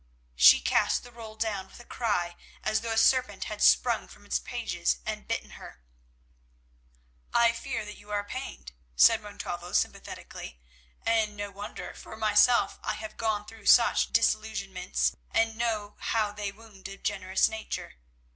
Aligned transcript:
She 0.35 0.61
cast 0.61 1.03
the 1.03 1.11
roll 1.11 1.35
down 1.35 1.67
with 1.67 1.79
a 1.79 1.85
cry 1.85 2.35
as 2.63 2.81
though 2.81 2.91
a 2.93 2.97
serpent 2.97 3.43
had 3.43 3.61
sprung 3.61 4.07
from 4.07 4.25
its 4.25 4.39
pages 4.39 4.97
and 5.05 5.27
bitten 5.27 5.51
her. 5.61 5.83
"I 7.35 7.51
fear 7.51 7.85
that 7.85 7.99
you 7.99 8.09
are 8.09 8.23
pained," 8.23 8.71
said 8.95 9.21
Montalvo 9.21 9.73
sympathetically, 9.73 10.59
"and 11.05 11.37
no 11.37 11.51
wonder, 11.51 11.93
for 11.93 12.17
myself 12.17 12.79
I 12.81 12.95
have 12.95 13.15
gone 13.15 13.45
through 13.45 13.67
such 13.67 14.11
disillusionments, 14.11 15.13
and 15.29 15.55
know 15.55 15.97
how 15.99 16.31
they 16.31 16.51
wound 16.51 16.87
a 16.87 16.97
generous 16.97 17.47
nature. 17.47 17.99